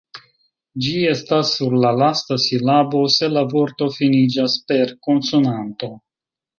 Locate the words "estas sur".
1.11-1.75